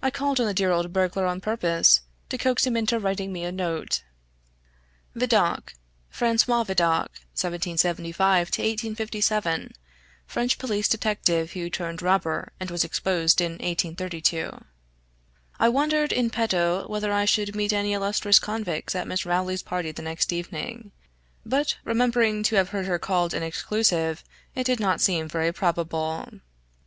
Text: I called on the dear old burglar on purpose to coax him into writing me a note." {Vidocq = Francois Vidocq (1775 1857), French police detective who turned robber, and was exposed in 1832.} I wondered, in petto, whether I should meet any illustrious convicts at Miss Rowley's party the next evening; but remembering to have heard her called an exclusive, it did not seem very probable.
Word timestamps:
I 0.00 0.10
called 0.10 0.40
on 0.40 0.46
the 0.46 0.54
dear 0.54 0.72
old 0.72 0.90
burglar 0.90 1.26
on 1.26 1.42
purpose 1.42 2.00
to 2.30 2.38
coax 2.38 2.66
him 2.66 2.78
into 2.78 2.98
writing 2.98 3.30
me 3.30 3.44
a 3.44 3.52
note." 3.52 4.02
{Vidocq 5.14 5.74
= 5.92 6.08
Francois 6.18 6.64
Vidocq 6.64 7.10
(1775 7.36 8.46
1857), 8.48 9.72
French 10.26 10.56
police 10.56 10.88
detective 10.88 11.52
who 11.52 11.68
turned 11.68 12.00
robber, 12.00 12.54
and 12.58 12.70
was 12.70 12.84
exposed 12.84 13.42
in 13.42 13.52
1832.} 13.60 14.64
I 15.58 15.68
wondered, 15.68 16.10
in 16.10 16.30
petto, 16.30 16.88
whether 16.88 17.12
I 17.12 17.26
should 17.26 17.54
meet 17.54 17.74
any 17.74 17.92
illustrious 17.92 18.38
convicts 18.38 18.94
at 18.94 19.06
Miss 19.06 19.26
Rowley's 19.26 19.62
party 19.62 19.92
the 19.92 20.00
next 20.00 20.32
evening; 20.32 20.90
but 21.44 21.76
remembering 21.84 22.42
to 22.44 22.56
have 22.56 22.70
heard 22.70 22.86
her 22.86 22.98
called 22.98 23.34
an 23.34 23.42
exclusive, 23.42 24.24
it 24.54 24.64
did 24.64 24.80
not 24.80 25.02
seem 25.02 25.28
very 25.28 25.52
probable. 25.52 26.30